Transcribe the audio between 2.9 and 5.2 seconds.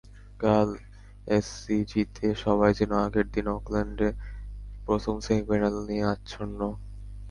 আগের দিন অকল্যান্ডে প্রথম